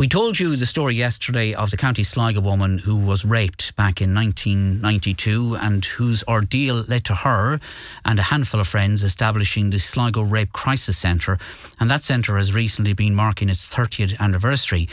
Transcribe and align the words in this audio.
We 0.00 0.08
told 0.08 0.40
you 0.40 0.56
the 0.56 0.64
story 0.64 0.94
yesterday 0.94 1.52
of 1.52 1.70
the 1.70 1.76
County 1.76 2.04
Sligo 2.04 2.40
woman 2.40 2.78
who 2.78 2.96
was 2.96 3.22
raped 3.22 3.76
back 3.76 4.00
in 4.00 4.14
1992 4.14 5.58
and 5.60 5.84
whose 5.84 6.24
ordeal 6.26 6.86
led 6.88 7.04
to 7.04 7.14
her 7.14 7.60
and 8.06 8.18
a 8.18 8.22
handful 8.22 8.60
of 8.60 8.66
friends 8.66 9.02
establishing 9.02 9.68
the 9.68 9.78
Sligo 9.78 10.22
Rape 10.22 10.54
Crisis 10.54 10.96
Centre. 10.96 11.36
And 11.78 11.90
that 11.90 12.02
centre 12.02 12.38
has 12.38 12.54
recently 12.54 12.94
been 12.94 13.14
marking 13.14 13.50
its 13.50 13.68
30th 13.68 14.18
anniversary. 14.18 14.88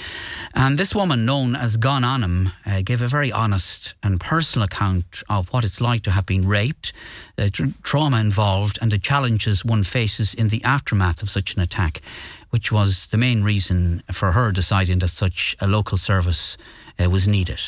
And 0.54 0.78
this 0.78 0.94
woman, 0.94 1.26
known 1.26 1.56
as 1.56 1.78
Anam, 1.82 2.52
uh, 2.66 2.82
gave 2.82 3.02
a 3.02 3.08
very 3.08 3.32
honest 3.32 3.94
and 4.04 4.20
personal 4.20 4.66
account 4.66 5.24
of 5.30 5.48
what 5.54 5.64
it's 5.64 5.80
like 5.80 6.02
to 6.02 6.12
have 6.12 6.26
been 6.26 6.46
raped, 6.46 6.92
the 7.38 7.50
tra- 7.50 7.72
trauma 7.82 8.20
involved, 8.20 8.78
and 8.82 8.92
the 8.92 9.00
challenges 9.00 9.64
one 9.64 9.86
faces 9.86 10.34
in 10.34 10.50
the 10.50 10.62
aftermath 10.66 11.24
of 11.24 11.30
such 11.30 11.56
an 11.56 11.62
attack 11.62 12.02
which 12.50 12.72
was 12.72 13.08
the 13.08 13.18
main 13.18 13.44
reason 13.44 14.04
for 14.12 14.32
her 14.32 14.52
deciding 14.52 15.00
that 15.00 15.10
such 15.10 15.56
a 15.60 15.68
local 15.68 15.98
service 15.98 16.58
uh, 17.00 17.10
was 17.10 17.28
needed. 17.28 17.62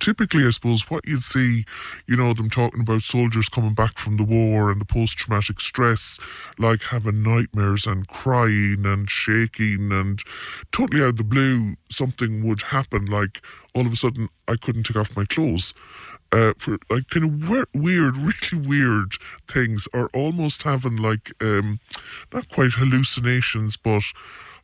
Typically, 0.00 0.44
I 0.44 0.50
suppose, 0.50 0.90
what 0.90 1.06
you'd 1.06 1.22
see, 1.22 1.64
you 2.08 2.16
know, 2.16 2.32
them 2.32 2.50
talking 2.50 2.80
about 2.80 3.02
soldiers 3.02 3.48
coming 3.48 3.74
back 3.74 3.98
from 3.98 4.16
the 4.16 4.24
war 4.24 4.70
and 4.70 4.80
the 4.80 4.84
post 4.84 5.16
traumatic 5.16 5.60
stress, 5.60 6.18
like 6.58 6.82
having 6.82 7.22
nightmares 7.22 7.86
and 7.86 8.08
crying 8.08 8.84
and 8.84 9.08
shaking, 9.08 9.92
and 9.92 10.22
totally 10.72 11.02
out 11.02 11.10
of 11.10 11.16
the 11.18 11.24
blue, 11.24 11.76
something 11.90 12.44
would 12.46 12.62
happen. 12.62 13.04
Like 13.04 13.40
all 13.74 13.86
of 13.86 13.92
a 13.92 13.96
sudden, 13.96 14.28
I 14.48 14.56
couldn't 14.56 14.84
take 14.84 14.96
off 14.96 15.16
my 15.16 15.24
clothes 15.24 15.72
uh, 16.36 16.52
for 16.58 16.78
like 16.90 17.08
kind 17.08 17.24
of 17.24 17.48
weird, 17.74 18.16
really 18.18 18.66
weird 18.66 19.12
things, 19.48 19.88
or 19.94 20.10
almost 20.12 20.64
having 20.64 20.96
like 20.96 21.32
um, 21.42 21.80
not 22.32 22.48
quite 22.48 22.72
hallucinations, 22.72 23.76
but 23.76 24.02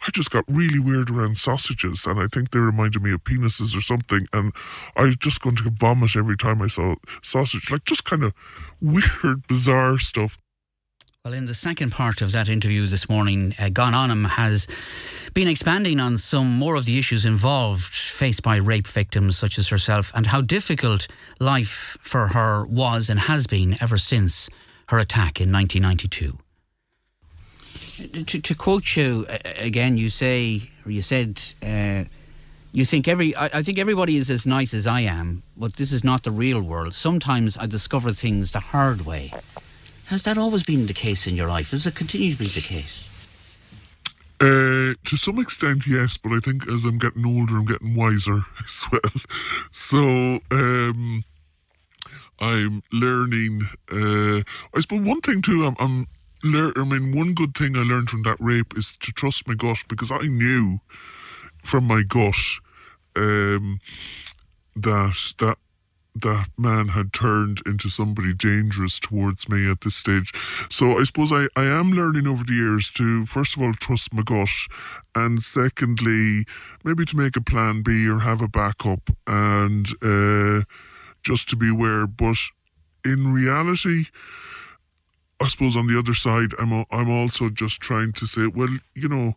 I 0.02 0.10
just 0.12 0.30
got 0.30 0.44
really 0.48 0.78
weird 0.78 1.10
around 1.10 1.38
sausages, 1.38 2.06
and 2.06 2.20
I 2.20 2.26
think 2.26 2.50
they 2.50 2.58
reminded 2.58 3.02
me 3.02 3.12
of 3.12 3.24
penises 3.24 3.76
or 3.76 3.80
something, 3.80 4.26
and 4.32 4.52
I 4.96 5.04
was 5.04 5.16
just 5.16 5.40
going 5.40 5.56
to 5.56 5.70
vomit 5.70 6.16
every 6.16 6.36
time 6.36 6.60
I 6.60 6.66
saw 6.66 6.96
sausage, 7.22 7.70
like 7.70 7.84
just 7.84 8.04
kind 8.04 8.24
of 8.24 8.34
weird, 8.80 9.46
bizarre 9.46 9.98
stuff. 9.98 10.38
Well, 11.24 11.34
in 11.34 11.46
the 11.46 11.54
second 11.54 11.92
part 11.92 12.20
of 12.20 12.32
that 12.32 12.48
interview 12.48 12.84
this 12.86 13.08
morning, 13.08 13.54
uh, 13.56 13.68
Gan 13.68 13.94
Anam 13.94 14.24
has 14.24 14.66
been 15.34 15.48
expanding 15.48 15.98
on 15.98 16.18
some 16.18 16.58
more 16.58 16.74
of 16.74 16.84
the 16.84 16.98
issues 16.98 17.24
involved 17.24 17.92
faced 17.92 18.42
by 18.42 18.56
rape 18.56 18.86
victims 18.86 19.38
such 19.38 19.58
as 19.58 19.68
herself 19.68 20.12
and 20.14 20.26
how 20.26 20.40
difficult 20.40 21.08
life 21.40 21.96
for 22.00 22.28
her 22.28 22.66
was 22.66 23.08
and 23.08 23.20
has 23.20 23.46
been 23.46 23.76
ever 23.80 23.96
since 23.96 24.50
her 24.88 24.98
attack 24.98 25.40
in 25.40 25.50
1992. 25.50 26.38
To, 28.24 28.40
to 28.40 28.54
quote 28.54 28.96
you 28.96 29.26
again, 29.56 29.96
you 29.96 30.10
say, 30.10 30.70
or 30.84 30.90
you 30.90 31.02
said, 31.02 31.42
uh, 31.62 32.04
you 32.72 32.84
think 32.84 33.06
every, 33.06 33.34
I, 33.36 33.46
I 33.46 33.62
think 33.62 33.78
everybody 33.78 34.16
is 34.16 34.28
as 34.28 34.46
nice 34.46 34.74
as 34.74 34.86
I 34.86 35.00
am, 35.00 35.42
but 35.56 35.76
this 35.76 35.92
is 35.92 36.02
not 36.02 36.24
the 36.24 36.30
real 36.30 36.60
world. 36.60 36.94
Sometimes 36.94 37.56
I 37.56 37.66
discover 37.66 38.12
things 38.12 38.52
the 38.52 38.60
hard 38.60 39.02
way. 39.02 39.32
Has 40.06 40.24
that 40.24 40.36
always 40.36 40.62
been 40.62 40.86
the 40.86 40.94
case 40.94 41.26
in 41.26 41.36
your 41.36 41.48
life? 41.48 41.70
Does 41.70 41.86
it 41.86 41.94
continue 41.94 42.32
to 42.32 42.38
be 42.38 42.46
the 42.46 42.60
case? 42.60 43.08
Uh, 44.42 44.94
to 45.04 45.16
some 45.16 45.38
extent, 45.38 45.86
yes, 45.86 46.18
but 46.18 46.32
I 46.32 46.40
think 46.40 46.68
as 46.68 46.84
I'm 46.84 46.98
getting 46.98 47.24
older, 47.24 47.56
I'm 47.58 47.64
getting 47.66 47.94
wiser 47.94 48.42
as 48.60 48.84
well. 48.92 49.22
So 49.72 50.40
um, 50.50 51.24
I'm 52.40 52.82
learning. 52.92 53.62
Uh, 53.90 54.42
I 54.74 54.80
suppose 54.80 55.00
one 55.06 55.20
thing 55.20 55.42
too, 55.42 55.64
I'm, 55.64 55.76
I'm 55.78 56.06
lear- 56.42 56.72
I 56.76 56.84
mean, 56.84 57.16
one 57.16 57.34
good 57.34 57.54
thing 57.54 57.76
I 57.76 57.82
learned 57.82 58.10
from 58.10 58.22
that 58.24 58.38
rape 58.40 58.76
is 58.76 58.96
to 58.98 59.12
trust 59.12 59.46
my 59.46 59.54
gut 59.54 59.78
because 59.88 60.10
I 60.10 60.22
knew 60.26 60.80
from 61.64 61.84
my 61.86 62.02
gut 62.02 62.36
um, 63.16 63.80
that 64.76 65.34
that 65.38 65.58
that 66.14 66.48
man 66.58 66.88
had 66.88 67.12
turned 67.12 67.60
into 67.66 67.88
somebody 67.88 68.34
dangerous 68.34 68.98
towards 69.00 69.48
me 69.48 69.70
at 69.70 69.80
this 69.80 69.96
stage. 69.96 70.32
So 70.70 70.98
I 70.98 71.04
suppose 71.04 71.32
I, 71.32 71.46
I 71.56 71.64
am 71.64 71.92
learning 71.92 72.26
over 72.26 72.44
the 72.44 72.52
years 72.52 72.90
to, 72.92 73.24
first 73.26 73.56
of 73.56 73.62
all, 73.62 73.72
trust 73.74 74.12
my 74.12 74.22
gut, 74.22 74.48
and 75.14 75.42
secondly, 75.42 76.44
maybe 76.84 77.04
to 77.06 77.16
make 77.16 77.36
a 77.36 77.40
plan 77.40 77.82
B 77.82 78.08
or 78.08 78.20
have 78.20 78.42
a 78.42 78.48
backup 78.48 79.10
and 79.26 79.86
uh, 80.02 80.62
just 81.22 81.48
to 81.50 81.56
be 81.56 81.70
aware. 81.70 82.06
But 82.06 82.36
in 83.04 83.32
reality, 83.32 84.04
I 85.42 85.48
suppose 85.48 85.74
on 85.74 85.88
the 85.88 85.98
other 85.98 86.14
side, 86.14 86.52
I'm 86.60 86.84
I'm 86.92 87.10
also 87.10 87.50
just 87.50 87.80
trying 87.80 88.12
to 88.12 88.26
say, 88.26 88.46
well, 88.46 88.68
you 88.94 89.08
know, 89.08 89.34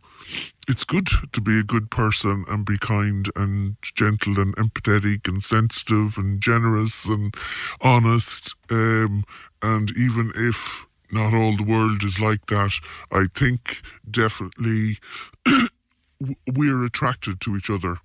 it's 0.68 0.84
good 0.84 1.08
to 1.32 1.40
be 1.40 1.58
a 1.58 1.64
good 1.64 1.90
person 1.90 2.44
and 2.48 2.64
be 2.64 2.78
kind 2.78 3.28
and 3.34 3.76
gentle 3.82 4.38
and 4.38 4.54
empathetic 4.56 5.26
and 5.26 5.42
sensitive 5.42 6.16
and 6.16 6.40
generous 6.40 7.06
and 7.06 7.34
honest. 7.80 8.54
Um, 8.70 9.24
and 9.62 9.90
even 9.96 10.30
if 10.36 10.86
not 11.10 11.34
all 11.34 11.56
the 11.56 11.64
world 11.64 12.04
is 12.04 12.20
like 12.20 12.46
that, 12.46 12.72
I 13.10 13.26
think 13.34 13.82
definitely 14.08 14.98
we're 16.54 16.84
attracted 16.84 17.40
to 17.40 17.56
each 17.56 17.68
other. 17.68 17.96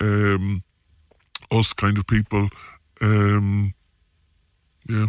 Um, 0.00 0.62
us 1.50 1.72
kind 1.72 1.98
of 1.98 2.06
people. 2.06 2.50
Um, 3.00 3.74
yeah. 4.88 5.06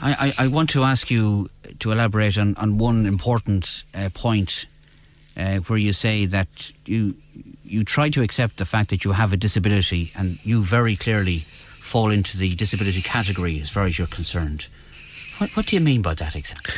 I, 0.00 0.34
I, 0.38 0.46
want 0.48 0.70
to 0.70 0.82
ask 0.82 1.10
you 1.10 1.48
to 1.78 1.90
elaborate 1.90 2.36
on, 2.36 2.54
on 2.56 2.76
one 2.76 3.06
important 3.06 3.84
uh, 3.94 4.10
point 4.12 4.66
uh, 5.36 5.56
where 5.56 5.78
you 5.78 5.92
say 5.92 6.26
that 6.26 6.72
you 6.84 7.14
you 7.64 7.82
try 7.82 8.08
to 8.10 8.22
accept 8.22 8.58
the 8.58 8.64
fact 8.64 8.90
that 8.90 9.04
you 9.04 9.12
have 9.12 9.32
a 9.32 9.36
disability 9.36 10.12
and 10.14 10.38
you 10.44 10.62
very 10.62 10.96
clearly 10.96 11.40
fall 11.80 12.10
into 12.10 12.36
the 12.38 12.54
disability 12.54 13.02
category 13.02 13.60
as 13.60 13.70
far 13.70 13.86
as 13.86 13.98
you're 13.98 14.06
concerned. 14.06 14.66
What, 15.38 15.56
what 15.56 15.66
do 15.66 15.76
you 15.76 15.80
mean 15.80 16.02
by 16.02 16.14
that 16.14 16.36
exactly? 16.36 16.74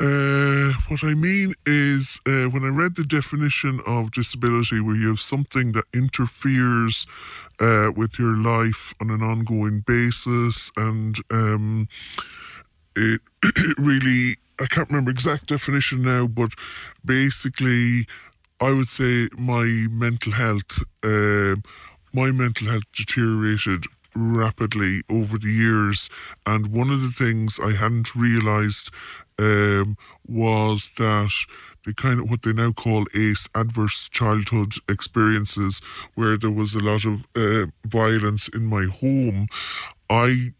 Uh, 0.00 0.72
what 0.88 1.04
I 1.04 1.14
mean 1.14 1.54
is, 1.66 2.18
uh, 2.26 2.46
when 2.50 2.64
I 2.64 2.68
read 2.68 2.96
the 2.96 3.04
definition 3.04 3.80
of 3.86 4.10
disability, 4.10 4.80
where 4.80 4.96
you 4.96 5.08
have 5.08 5.20
something 5.20 5.70
that 5.72 5.84
interferes 5.94 7.06
uh, 7.60 7.92
with 7.94 8.18
your 8.18 8.36
life 8.36 8.92
on 9.00 9.10
an 9.10 9.22
ongoing 9.22 9.84
basis, 9.86 10.72
and 10.76 11.16
um, 11.30 11.88
it, 12.96 13.20
it 13.44 13.74
really, 13.78 14.34
I 14.60 14.66
can't 14.66 14.88
remember 14.88 15.12
exact 15.12 15.46
definition 15.46 16.02
now, 16.02 16.26
but 16.26 16.50
basically, 17.04 18.06
I 18.60 18.72
would 18.72 18.88
say 18.88 19.28
my 19.38 19.86
mental 19.90 20.32
health, 20.32 20.82
uh, 21.04 21.54
my 22.12 22.32
mental 22.32 22.66
health 22.66 22.84
deteriorated 22.92 23.84
rapidly 24.16 25.02
over 25.08 25.38
the 25.38 25.50
years, 25.50 26.08
and 26.46 26.68
one 26.68 26.90
of 26.90 27.00
the 27.02 27.10
things 27.10 27.58
I 27.62 27.72
hadn't 27.72 28.14
realised 28.14 28.90
um, 29.38 29.96
was 30.26 30.90
that 30.98 31.30
the 31.84 31.94
kind 31.94 32.20
of 32.20 32.30
what 32.30 32.42
they 32.42 32.52
now 32.52 32.72
call 32.72 33.04
ACE, 33.14 33.48
adverse 33.54 34.08
childhood 34.08 34.74
experiences, 34.88 35.80
where 36.14 36.36
there 36.36 36.50
was 36.50 36.74
a 36.74 36.80
lot 36.80 37.04
of 37.04 37.26
uh, 37.36 37.66
violence 37.86 38.48
in 38.48 38.64
my 38.64 38.84
home. 38.84 39.46
I 40.08 40.52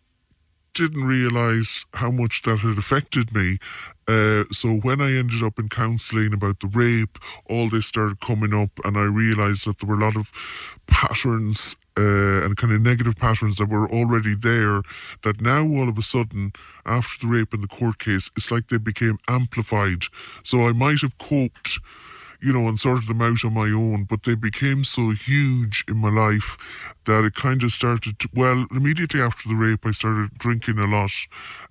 didn't 0.75 1.05
realize 1.05 1.87
how 1.95 2.11
much 2.11 2.43
that 2.43 2.59
had 2.59 2.79
affected 2.79 3.35
me. 3.35 3.59
Uh, 4.07 4.45
so 4.51 4.75
when 4.75 5.01
I 5.01 5.13
ended 5.13 5.43
up 5.43 5.59
in 5.59 5.69
counselling 5.69 6.35
about 6.35 6.61
the 6.61 6.67
rape, 6.67 7.19
all 7.49 7.71
this 7.71 7.87
started 7.87 8.21
coming 8.21 8.53
up, 8.53 8.71
and 8.85 8.99
I 8.99 9.05
realised 9.05 9.67
that 9.67 9.79
there 9.79 9.89
were 9.89 10.03
a 10.03 10.05
lot 10.05 10.17
of 10.17 10.31
patterns 10.87 11.77
uh, 11.99 12.45
and 12.45 12.57
kind 12.57 12.73
of 12.73 12.81
negative 12.81 13.17
patterns 13.17 13.59
that 13.59 13.69
were 13.69 13.89
already 13.91 14.35
there. 14.35 14.83
That 15.23 15.41
now 15.41 15.67
all 15.67 15.89
of 15.89 15.99
a 15.99 16.03
sudden, 16.03 16.53
after 16.85 17.27
the 17.27 17.33
rape 17.33 17.53
and 17.53 17.63
the 17.63 17.69
court 17.69 17.99
case, 17.99 18.31
it's 18.37 18.51
like 18.51 18.69
they 18.69 18.79
became 18.79 19.19
amplified. 19.29 20.05
So 20.43 20.63
I 20.63 20.73
might 20.73 21.01
have 21.01 21.17
coped 21.19 21.79
you 22.45 22.53
know, 22.53 22.69
and 22.69 22.79
sorted 22.79 23.09
them 23.09 23.23
out 23.23 23.43
on 23.43 23.55
my 23.55 23.71
own, 23.71 24.05
but 24.05 24.25
they 24.25 24.35
became 24.35 24.85
so 24.85 25.11
huge 25.11 25.83
in 25.89 25.97
my 25.97 26.11
life 26.11 26.59
that 27.07 27.25
it 27.25 27.35
kind 27.35 27.63
of 27.63 27.71
started 27.73 28.19
to, 28.19 28.29
well, 28.35 28.67
immediately 28.71 29.21
after 29.21 29.49
the 29.49 29.55
rape, 29.55 29.87
I 29.87 29.93
started 29.93 30.37
drinking 30.39 30.79
a 30.79 30.87
lot. 30.87 31.11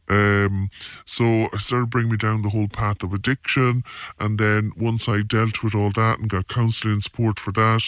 Um, 0.09 0.71
so 1.05 1.23
I 1.53 1.57
started 1.59 1.91
bringing 1.91 2.11
me 2.11 2.17
down 2.17 2.41
the 2.41 2.49
whole 2.49 2.67
path 2.67 3.03
of 3.03 3.13
addiction. 3.13 3.83
And 4.19 4.39
then 4.39 4.71
once 4.75 5.07
I 5.07 5.21
dealt 5.21 5.63
with 5.63 5.75
all 5.75 5.91
that 5.91 6.17
and 6.17 6.29
got 6.29 6.47
counselling 6.47 6.95
and 6.95 7.03
support 7.03 7.39
for 7.39 7.51
that, 7.51 7.83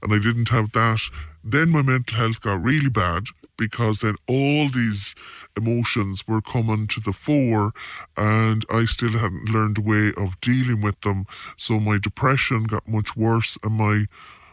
and 0.00 0.12
I 0.12 0.18
didn't 0.18 0.50
have 0.50 0.70
that, 0.72 1.00
then 1.42 1.70
my 1.70 1.82
mental 1.82 2.16
health 2.16 2.40
got 2.40 2.62
really 2.62 2.90
bad 2.90 3.24
because 3.58 4.00
then 4.00 4.14
all 4.26 4.70
these 4.70 5.14
emotions 5.56 6.26
were 6.26 6.40
coming 6.40 6.86
to 6.86 7.00
the 7.00 7.12
fore 7.12 7.72
and 8.16 8.64
I 8.72 8.84
still 8.84 9.18
hadn't 9.18 9.50
learned 9.50 9.78
a 9.78 9.82
way 9.82 10.12
of 10.16 10.40
dealing 10.40 10.80
with 10.80 11.00
them. 11.02 11.26
So 11.58 11.78
my 11.78 11.98
depression 11.98 12.64
got 12.64 12.88
much 12.88 13.16
worse 13.16 13.58
and 13.62 13.74
my 13.74 14.06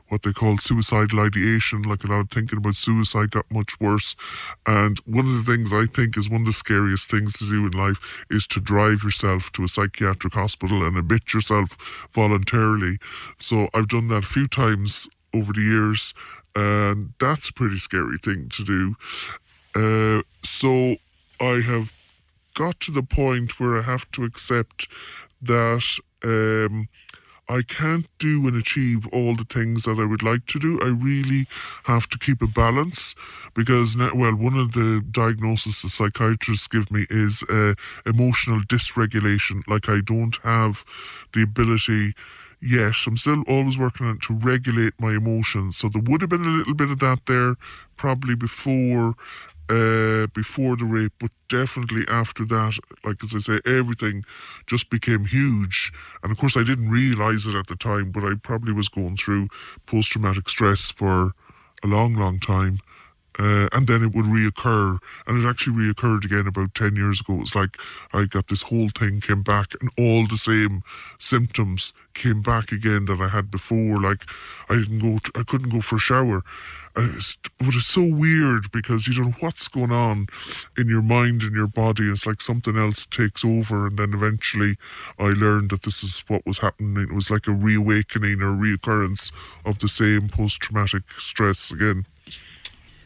what 0.10 0.22
they 0.22 0.32
call 0.32 0.58
suicidal 0.58 1.20
ideation, 1.20 1.82
like 1.82 2.04
a 2.04 2.08
lot 2.08 2.20
of 2.20 2.30
thinking 2.30 2.60
about 2.60 2.76
suicide 2.76 3.32
got 3.32 3.46
much 3.52 3.80
worse. 3.80 4.16
And 4.66 5.00
one 5.00 5.26
of 5.26 5.44
the 5.46 5.52
things 5.52 5.74
I 5.74 5.86
think 5.86 6.18
is 6.18 6.30
one 6.30 6.42
of 6.42 6.48
the 6.48 6.54
scariest 6.54 7.10
things 7.10 7.40
to 7.40 7.50
do 7.50 7.66
in 7.66 7.72
life 7.72 8.26
is 8.30 8.46
to 8.48 8.60
drive 8.60 9.04
yourself 9.04 9.52
to 9.54 9.64
a 9.64 9.68
psychiatric 9.68 10.34
hospital 10.34 10.86
and 10.86 10.98
admit 10.98 11.34
yourself 11.34 12.08
voluntarily. 12.14 12.98
So 13.40 13.68
I've 13.74 13.88
done 13.88 14.08
that 14.10 14.24
a 14.24 14.28
few 14.28 14.48
times 14.48 15.08
over 15.34 15.52
the 15.52 15.62
years, 15.62 16.14
and 16.56 17.14
that's 17.20 17.50
a 17.50 17.54
pretty 17.54 17.78
scary 17.78 18.18
thing 18.18 18.50
to 18.50 18.64
do. 18.64 18.96
Uh, 19.76 20.24
so 20.44 20.96
I 21.40 21.62
have 21.66 21.94
got 22.54 22.80
to 22.82 22.92
the 22.92 23.04
point 23.04 23.60
where 23.60 23.78
I 23.78 23.82
have 23.82 24.10
to 24.12 24.24
accept 24.24 24.88
that 25.42 25.84
um, 26.24 26.88
I 27.48 27.62
can't 27.62 28.08
do 28.18 28.48
and 28.48 28.56
achieve 28.56 29.06
all 29.08 29.36
the 29.36 29.44
things 29.44 29.84
that 29.84 30.00
I 30.00 30.06
would 30.06 30.24
like 30.24 30.46
to 30.48 30.60
do. 30.60 30.80
I 30.82 30.88
really 30.88 31.46
have 31.84 32.08
to 32.10 32.18
keep 32.18 32.42
a 32.42 32.48
balance 32.48 33.14
because, 33.54 33.96
well, 33.98 34.36
one 34.36 34.58
of 34.58 34.72
the 34.72 35.04
diagnoses 35.12 35.82
the 35.82 35.90
psychiatrists 35.90 36.68
give 36.68 36.90
me 36.90 37.06
is 37.10 37.44
uh, 37.44 37.74
emotional 38.06 38.62
dysregulation. 38.62 39.62
Like 39.68 39.90
I 39.90 40.00
don't 40.04 40.38
have 40.44 40.84
the 41.34 41.44
ability 41.44 42.14
yet. 42.62 42.94
I'm 43.06 43.18
still 43.18 43.44
always 43.48 43.78
working 43.78 44.06
on 44.06 44.20
to 44.20 44.34
regulate 44.34 44.94
my 45.00 45.14
emotions. 45.14 45.78
So 45.78 45.90
there 45.90 46.02
would 46.06 46.22
have 46.22 46.30
been 46.30 46.46
a 46.46 46.50
little 46.50 46.74
bit 46.74 46.92
of 46.92 47.00
that 47.00 47.26
there 47.26 47.56
probably 47.98 48.36
before 48.36 49.16
uh, 49.70 50.28
before 50.28 50.76
the 50.76 50.86
rape, 50.86 51.14
but 51.20 51.32
definitely 51.48 52.04
after 52.08 52.46
that, 52.46 52.78
like 53.04 53.24
as 53.24 53.34
I 53.34 53.40
say, 53.40 53.60
everything 53.66 54.24
just 54.68 54.90
became 54.90 55.26
huge. 55.26 55.92
And 56.22 56.32
of 56.32 56.38
course, 56.38 56.56
I 56.56 56.64
didn't 56.64 56.90
realize 56.90 57.48
it 57.48 57.56
at 57.56 57.68
the 57.68 57.76
time, 57.76 58.12
but 58.12 58.24
I 58.24 58.36
probably 58.36 58.74
was 58.74 58.90
going 58.90 59.18
through 59.18 59.48
post 59.88 60.12
traumatic 60.12 60.50
stress 60.50 60.92
for 60.92 61.32
a 61.84 61.88
long, 61.88 62.16
long 62.16 62.40
time. 62.40 62.78
Uh, 63.38 63.68
and 63.74 63.88
then 63.88 64.02
it 64.02 64.14
would 64.14 64.26
reoccur, 64.26 64.98
and 65.28 65.44
it 65.44 65.48
actually 65.48 65.76
reoccurred 65.76 66.24
again 66.24 66.48
about 66.48 66.74
10 66.74 66.96
years 66.96 67.20
ago. 67.20 67.34
It 67.34 67.40
was 67.40 67.56
like 67.56 67.78
I 68.14 68.26
got 68.26 68.48
this 68.48 68.64
whole 68.64 68.90
thing 68.90 69.20
came 69.20 69.44
back, 69.44 69.74
and 69.82 69.90
all 69.98 70.26
the 70.26 70.38
same 70.38 70.84
symptoms 71.20 71.94
came 72.14 72.42
back 72.42 72.72
again 72.72 73.06
that 73.06 73.20
I 73.20 73.28
had 73.28 73.52
before. 73.52 74.00
Like 74.00 74.24
I 74.70 74.76
didn't 74.76 75.00
go, 75.00 75.18
to, 75.18 75.32
I 75.36 75.44
couldn't 75.44 75.70
go 75.70 75.82
for 75.82 75.98
a 75.98 76.00
shower. 76.00 76.44
It's, 76.98 77.38
but 77.58 77.76
it's 77.76 77.88
so 77.88 78.06
weird 78.06 78.72
because 78.72 79.06
you 79.06 79.14
don't 79.14 79.32
know 79.32 79.38
what's 79.42 79.68
going 79.68 79.92
on 79.92 80.28
in 80.78 80.88
your 80.88 81.02
mind 81.02 81.44
and 81.44 81.54
your 81.54 81.68
body. 81.68 82.04
It's 82.04 82.26
like 82.26 82.40
something 82.40 82.78
else 82.78 83.06
takes 83.06 83.44
over, 83.44 83.88
and 83.88 84.00
then 84.00 84.14
eventually 84.14 84.78
I 85.20 85.28
learned 85.30 85.72
that 85.72 85.84
this 85.84 86.04
is 86.04 86.24
what 86.28 86.46
was 86.46 86.60
happening. 86.60 87.04
It 87.04 87.14
was 87.14 87.30
like 87.30 87.48
a 87.48 87.52
reawakening 87.52 88.42
or 88.42 88.56
reoccurrence 88.56 89.34
of 89.66 89.80
the 89.80 89.90
same 89.90 90.30
post 90.30 90.62
traumatic 90.62 91.10
stress 91.12 91.70
again. 91.70 92.06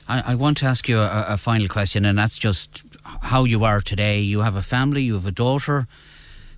I, 0.09 0.31
I, 0.31 0.35
want 0.35 0.57
to 0.57 0.65
ask 0.65 0.89
you 0.89 0.99
a, 0.99 1.25
a 1.29 1.37
final 1.37 1.67
question, 1.67 2.03
and 2.03 2.17
that's 2.17 2.39
just 2.39 2.83
how 3.21 3.43
you 3.43 3.63
are 3.63 3.79
today. 3.79 4.19
You 4.19 4.41
have 4.41 4.55
a 4.55 4.63
family, 4.63 5.03
you 5.03 5.13
have 5.13 5.27
a 5.27 5.31
daughter. 5.31 5.87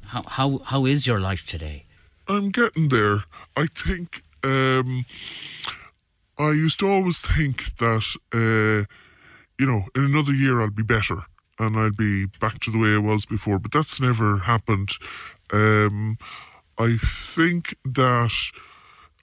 How, 0.08 0.24
how, 0.26 0.58
how 0.60 0.86
is 0.86 1.06
your 1.06 1.20
life 1.20 1.46
today? 1.46 1.86
I'm 2.28 2.50
getting 2.50 2.88
there. 2.90 3.26
I 3.58 3.68
think. 3.68 4.24
Um, 4.44 5.06
I 6.40 6.52
used 6.52 6.80
to 6.80 6.88
always 6.88 7.22
think 7.22 7.76
that, 7.78 8.06
uh, 8.34 8.86
you 9.60 9.68
know, 9.68 9.84
in 9.96 10.06
another 10.06 10.34
year 10.34 10.62
I'll 10.62 10.72
be 10.72 10.82
better 10.82 11.26
and 11.60 11.78
I'll 11.78 11.92
be 11.92 12.26
back 12.40 12.60
to 12.62 12.72
the 12.72 12.80
way 12.80 12.96
I 12.96 12.98
was 12.98 13.26
before, 13.26 13.60
but 13.60 13.72
that's 13.72 14.02
never 14.02 14.40
happened. 14.40 14.90
Um, 15.54 16.18
I 16.80 16.98
think 17.00 17.76
that 17.86 18.34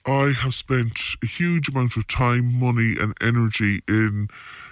I 0.05 0.33
have 0.41 0.53
spent 0.53 0.99
a 1.23 1.27
huge 1.27 1.69
amount 1.69 1.97
of 1.97 2.07
time, 2.07 2.53
money, 2.53 2.95
and 2.99 3.13
energy 3.21 3.81
in 3.87 4.29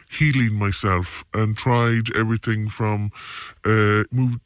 healing 0.09 0.56
myself 0.56 1.24
and 1.33 1.57
tried 1.57 2.15
everything 2.15 2.69
from 2.69 3.12
uh, 3.65 4.03
move, 4.12 4.39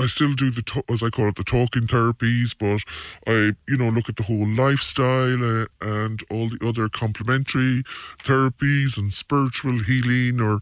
I 0.00 0.06
still 0.06 0.34
do 0.34 0.50
the 0.50 0.84
as 0.88 1.02
I 1.02 1.10
call 1.10 1.28
it 1.28 1.34
the 1.34 1.44
talking 1.44 1.88
therapies, 1.88 2.54
but 2.56 2.82
I 3.26 3.56
you 3.66 3.76
know 3.76 3.88
look 3.88 4.08
at 4.08 4.16
the 4.16 4.22
whole 4.22 4.46
lifestyle 4.46 5.62
uh, 5.62 5.66
and 5.80 6.22
all 6.30 6.50
the 6.50 6.64
other 6.66 6.88
complementary 6.88 7.82
therapies 8.22 8.96
and 8.96 9.12
spiritual 9.12 9.82
healing. 9.82 10.40
Or 10.40 10.60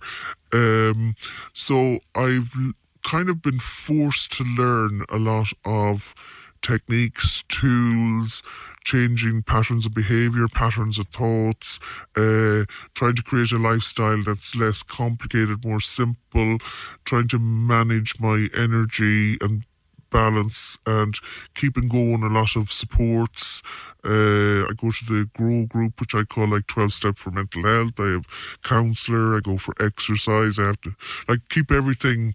um, 0.54 1.16
so 1.52 1.98
I've 2.14 2.54
kind 3.02 3.28
of 3.28 3.42
been 3.42 3.58
forced 3.58 4.32
to 4.38 4.44
learn 4.44 5.02
a 5.10 5.18
lot 5.18 5.48
of 5.64 6.14
techniques, 6.62 7.44
tools, 7.48 8.42
changing 8.84 9.42
patterns 9.42 9.86
of 9.86 9.94
behavior, 9.94 10.46
patterns 10.48 10.98
of 10.98 11.08
thoughts, 11.08 11.78
uh, 12.16 12.64
trying 12.94 13.16
to 13.16 13.22
create 13.22 13.52
a 13.52 13.58
lifestyle 13.58 14.22
that's 14.22 14.54
less 14.54 14.82
complicated, 14.82 15.64
more 15.64 15.80
simple, 15.80 16.58
trying 17.04 17.28
to 17.28 17.38
manage 17.38 18.18
my 18.20 18.48
energy 18.56 19.36
and 19.40 19.64
balance 20.10 20.78
and 20.86 21.16
keeping 21.54 21.88
going 21.88 22.22
a 22.22 22.28
lot 22.28 22.56
of 22.56 22.72
supports. 22.72 23.62
Uh, 24.04 24.64
I 24.64 24.70
go 24.76 24.90
to 24.92 25.04
the 25.04 25.28
Grow 25.34 25.66
group, 25.66 26.00
which 26.00 26.14
I 26.14 26.22
call 26.22 26.48
like 26.48 26.66
12 26.68 26.92
step 26.92 27.18
for 27.18 27.30
mental 27.30 27.64
health. 27.64 27.98
I 27.98 28.12
have 28.12 28.26
counselor. 28.62 29.36
I 29.36 29.40
go 29.40 29.58
for 29.58 29.74
exercise. 29.80 30.58
I 30.58 30.66
have 30.66 30.80
to 30.82 30.94
like 31.28 31.40
keep 31.48 31.72
everything 31.72 32.34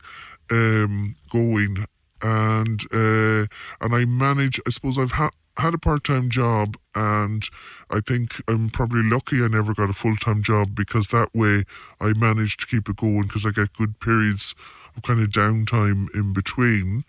um, 0.51 1.15
going 1.31 1.85
and 2.21 2.81
uh, 2.93 3.45
and 3.81 3.95
I 3.95 4.05
manage. 4.05 4.59
I 4.65 4.69
suppose 4.69 4.97
I've 4.97 5.13
had 5.13 5.31
had 5.57 5.73
a 5.73 5.77
part 5.77 6.03
time 6.03 6.29
job, 6.29 6.77
and 6.95 7.43
I 7.89 7.99
think 7.99 8.41
I'm 8.47 8.69
probably 8.69 9.03
lucky 9.03 9.43
I 9.43 9.47
never 9.47 9.73
got 9.73 9.89
a 9.89 9.93
full 9.93 10.15
time 10.15 10.41
job 10.43 10.75
because 10.75 11.07
that 11.07 11.29
way 11.33 11.63
I 11.99 12.13
managed 12.13 12.61
to 12.61 12.67
keep 12.67 12.89
it 12.89 12.97
going 12.97 13.23
because 13.23 13.45
I 13.45 13.51
get 13.51 13.73
good 13.73 13.99
periods 13.99 14.55
of 14.95 15.03
kind 15.03 15.19
of 15.19 15.29
downtime 15.29 16.13
in 16.15 16.33
between. 16.33 17.03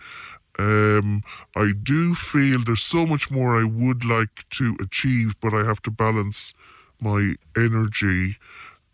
Um, 0.59 1.23
I 1.57 1.73
do 1.83 2.15
feel 2.15 2.63
there's 2.63 2.83
so 2.83 3.07
much 3.07 3.31
more 3.31 3.59
I 3.59 3.65
would 3.65 4.05
like 4.05 4.45
to 4.51 4.77
achieve, 4.81 5.35
but 5.41 5.55
I 5.55 5.65
have 5.65 5.81
to 5.83 5.91
balance 5.91 6.53
my 7.01 7.35
energy. 7.57 8.37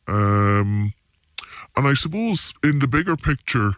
Um, 0.07 0.95
and 1.77 1.87
I 1.87 1.95
suppose 1.95 2.55
in 2.63 2.79
the 2.79 2.89
bigger 2.89 3.17
picture, 3.17 3.75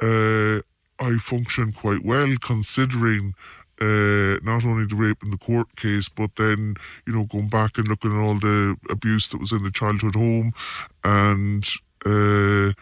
uh, 0.00 0.60
I 1.00 1.14
function 1.14 1.72
quite 1.72 2.04
well 2.04 2.34
considering 2.40 3.34
uh, 3.80 4.36
not 4.42 4.64
only 4.64 4.84
the 4.84 4.94
rape 4.94 5.22
in 5.22 5.30
the 5.30 5.38
court 5.38 5.74
case, 5.76 6.08
but 6.08 6.36
then, 6.36 6.76
you 7.06 7.14
know, 7.14 7.24
going 7.24 7.48
back 7.48 7.78
and 7.78 7.88
looking 7.88 8.14
at 8.14 8.20
all 8.22 8.38
the 8.38 8.76
abuse 8.90 9.28
that 9.28 9.40
was 9.40 9.52
in 9.52 9.62
the 9.62 9.70
childhood 9.70 10.14
home 10.14 10.52
and 11.02 11.66
uh, 12.04 12.72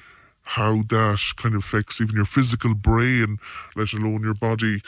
how 0.43 0.82
that 0.88 1.20
kind 1.37 1.55
of 1.55 1.61
affects 1.61 2.00
even 2.00 2.17
your 2.17 2.25
physical 2.25 2.75
brain, 2.75 3.38
let 3.76 3.93
alone 3.93 4.23
your 4.23 4.35
body. 4.35 4.81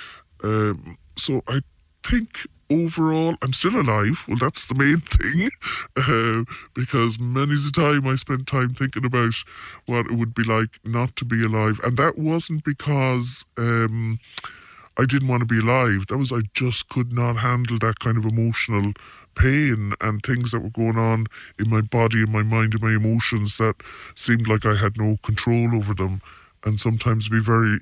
Um, 0.43 0.99
so 1.17 1.43
I 1.47 1.61
think 2.03 2.47
overall, 2.71 3.35
I'm 3.43 3.53
still 3.53 3.81
alive. 3.81 4.25
Well, 4.29 4.39
that's 4.39 4.67
the 4.67 4.75
main 4.75 5.01
thing, 5.01 5.51
uh, 5.97 6.45
because 6.75 7.19
many's 7.19 7.71
the 7.71 7.81
time 7.81 8.07
I 8.07 8.17
spent 8.17 8.47
time 8.47 8.75
thinking 8.75 9.05
about 9.05 9.35
what 9.87 10.07
it 10.07 10.13
would 10.13 10.35
be 10.35 10.45
like 10.45 10.79
not 10.85 11.17
to 11.17 11.25
be 11.25 11.45
alive, 11.45 11.81
and 11.85 11.97
that 11.97 12.19
wasn't 12.19 12.65
because. 12.65 13.45
Um, 13.59 14.21
I 14.99 15.07
didn't 15.07 15.29
want 15.29 15.41
to 15.41 15.47
be 15.47 15.61
alive. 15.61 16.09
That 16.09 16.19
was 16.19 16.31
I 16.31 16.41
just 16.53 16.91
could 16.91 17.11
not 17.11 17.37
handle 17.37 17.79
that 17.79 18.01
kind 18.01 18.19
of 18.19 18.25
emotional 18.27 18.93
pain 19.35 19.93
and 20.01 20.23
things 20.23 20.51
that 20.51 20.61
were 20.61 20.71
going 20.71 20.99
on 20.99 21.27
in 21.59 21.71
my 21.71 21.81
body, 21.81 22.23
in 22.23 22.31
my 22.33 22.43
mind, 22.43 22.75
in 22.75 22.81
my 22.81 22.95
emotions 22.95 23.57
that 23.57 23.77
seemed 24.15 24.47
like 24.47 24.67
I 24.67 24.75
had 24.75 24.99
no 24.99 25.17
control 25.23 25.75
over 25.75 25.95
them, 25.95 26.21
and 26.65 26.81
sometimes 26.81 27.29
be 27.29 27.41
very 27.41 27.79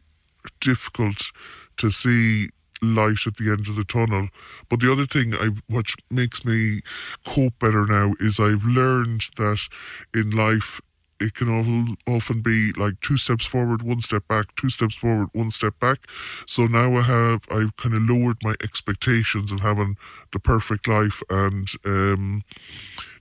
difficult 0.60 1.32
to 1.78 1.90
see 1.90 2.48
light 2.82 3.26
at 3.26 3.36
the 3.36 3.50
end 3.50 3.68
of 3.68 3.76
the 3.76 3.84
tunnel. 3.84 4.28
But 4.68 4.80
the 4.80 4.92
other 4.92 5.06
thing 5.06 5.34
I, 5.34 5.50
which 5.68 5.96
makes 6.10 6.44
me 6.44 6.80
cope 7.26 7.58
better 7.58 7.86
now 7.86 8.14
is 8.20 8.38
I've 8.40 8.64
learned 8.64 9.22
that 9.36 9.60
in 10.14 10.30
life 10.30 10.80
it 11.20 11.34
can 11.34 11.96
often 12.06 12.40
be 12.42 12.72
like 12.76 13.00
two 13.00 13.16
steps 13.16 13.44
forward, 13.44 13.82
one 13.82 14.00
step 14.00 14.28
back, 14.28 14.54
two 14.54 14.70
steps 14.70 14.94
forward, 14.94 15.28
one 15.32 15.50
step 15.50 15.78
back. 15.80 15.98
So 16.46 16.66
now 16.66 16.94
I 16.96 17.02
have 17.02 17.42
I've 17.50 17.76
kind 17.76 17.94
of 17.94 18.02
lowered 18.02 18.38
my 18.42 18.54
expectations 18.62 19.50
of 19.50 19.60
having 19.60 19.96
the 20.32 20.38
perfect 20.38 20.86
life 20.86 21.22
and 21.28 21.68
um, 21.84 22.42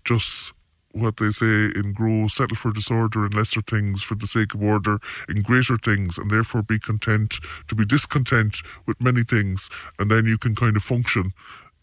just 0.03 0.53
what 0.99 1.17
they 1.17 1.31
say 1.31 1.71
in 1.75 1.93
grow, 1.93 2.27
settle 2.27 2.55
for 2.55 2.71
disorder 2.71 3.25
in 3.25 3.31
lesser 3.31 3.61
things 3.61 4.01
for 4.01 4.15
the 4.15 4.27
sake 4.27 4.53
of 4.53 4.63
order 4.63 4.99
in 5.29 5.41
greater 5.41 5.77
things, 5.77 6.17
and 6.17 6.29
therefore 6.29 6.63
be 6.63 6.79
content 6.79 7.35
to 7.67 7.75
be 7.75 7.85
discontent 7.85 8.57
with 8.85 8.99
many 9.01 9.23
things, 9.23 9.69
and 9.99 10.09
then 10.11 10.25
you 10.25 10.37
can 10.37 10.55
kind 10.55 10.75
of 10.75 10.83
function 10.83 11.33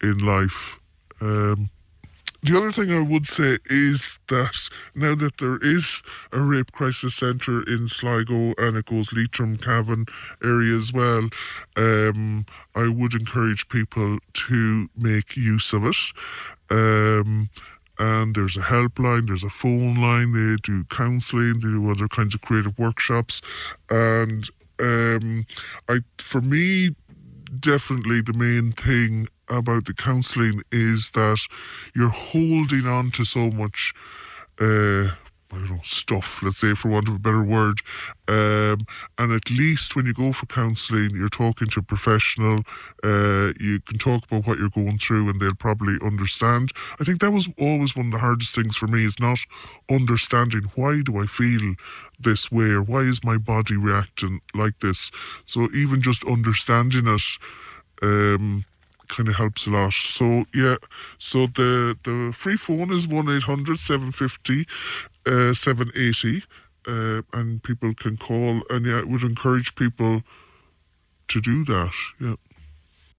in 0.01 0.19
life. 0.19 0.79
Um, 1.21 1.69
the 2.45 2.55
other 2.55 2.71
thing 2.71 2.91
I 2.91 3.01
would 3.01 3.27
say 3.27 3.57
is 3.71 4.19
that 4.27 4.69
now 4.93 5.15
that 5.15 5.39
there 5.39 5.57
is 5.63 6.03
a 6.31 6.39
rape 6.39 6.71
crisis 6.71 7.15
centre 7.15 7.63
in 7.63 7.87
Sligo 7.87 8.53
and 8.59 8.77
it 8.77 8.85
goes 8.85 9.11
Leitrim, 9.11 9.57
Cavan 9.57 10.05
area 10.43 10.77
as 10.77 10.93
well, 10.93 11.29
um, 11.75 12.45
I 12.75 12.87
would 12.87 13.15
encourage 13.15 13.67
people 13.69 14.19
to 14.33 14.89
make 14.95 15.35
use 15.35 15.73
of 15.73 15.85
it. 15.85 15.95
Um, 16.69 17.49
and 17.99 18.35
there's 18.35 18.57
a 18.57 18.61
helpline, 18.61 19.27
there's 19.27 19.43
a 19.43 19.49
phone 19.49 19.95
line, 19.95 20.33
they 20.33 20.55
do 20.63 20.83
counselling, 20.85 21.59
they 21.59 21.69
do 21.69 21.89
other 21.89 22.07
kinds 22.07 22.33
of 22.33 22.41
creative 22.41 22.77
workshops. 22.77 23.41
And 23.89 24.47
um, 24.79 25.45
I, 25.87 25.99
for 26.17 26.41
me, 26.41 26.89
definitely 27.59 28.21
the 28.21 28.33
main 28.33 28.71
thing 28.73 29.27
about 29.49 29.85
the 29.85 29.93
counselling 29.93 30.61
is 30.71 31.11
that 31.11 31.39
you're 31.95 32.09
holding 32.09 32.85
on 32.85 33.11
to 33.11 33.25
so 33.25 33.51
much. 33.51 33.93
Uh, 34.59 35.09
I 35.55 35.59
don't 35.59 35.69
know, 35.69 35.79
stuff, 35.83 36.43
let's 36.43 36.59
say, 36.59 36.73
for 36.73 36.89
want 36.89 37.07
of 37.07 37.15
a 37.15 37.19
better 37.19 37.43
word. 37.43 37.79
Um, 38.27 38.85
and 39.17 39.31
at 39.31 39.49
least 39.49 39.95
when 39.95 40.05
you 40.05 40.13
go 40.13 40.33
for 40.33 40.45
counselling, 40.47 41.11
you're 41.15 41.29
talking 41.29 41.69
to 41.69 41.79
a 41.79 41.83
professional. 41.83 42.59
Uh, 43.03 43.53
you 43.59 43.79
can 43.79 43.97
talk 43.97 44.25
about 44.25 44.45
what 44.45 44.57
you're 44.57 44.69
going 44.69 44.97
through 44.97 45.29
and 45.29 45.39
they'll 45.39 45.55
probably 45.55 45.95
understand. 46.03 46.71
I 46.99 47.05
think 47.05 47.21
that 47.21 47.31
was 47.31 47.47
always 47.59 47.95
one 47.95 48.07
of 48.07 48.11
the 48.11 48.19
hardest 48.19 48.53
things 48.53 48.75
for 48.75 48.87
me 48.87 49.05
is 49.05 49.19
not 49.19 49.39
understanding 49.89 50.63
why 50.75 51.01
do 51.01 51.17
I 51.17 51.25
feel 51.25 51.75
this 52.19 52.51
way 52.51 52.71
or 52.71 52.83
why 52.83 53.01
is 53.01 53.23
my 53.23 53.37
body 53.37 53.77
reacting 53.77 54.41
like 54.53 54.79
this. 54.79 55.11
So 55.45 55.69
even 55.73 56.01
just 56.01 56.25
understanding 56.25 57.07
it, 57.07 57.23
um, 58.01 58.65
kind 59.07 59.29
of 59.29 59.35
helps 59.35 59.67
a 59.67 59.71
lot. 59.71 59.93
So 59.93 60.45
yeah, 60.53 60.77
so 61.17 61.47
the 61.47 61.97
the 62.03 62.33
free 62.33 62.57
phone 62.57 62.91
is 62.91 63.07
one 63.07 63.25
750 63.25 64.65
uh, 65.25 65.53
780 65.53 66.43
uh, 66.87 67.21
and 67.33 67.63
people 67.63 67.93
can 67.93 68.17
call 68.17 68.61
and 68.69 68.85
yeah, 68.85 68.99
I 68.99 69.03
would 69.03 69.23
encourage 69.23 69.75
people 69.75 70.21
to 71.27 71.41
do 71.41 71.65
that. 71.65 71.93
Yeah. 72.19 72.35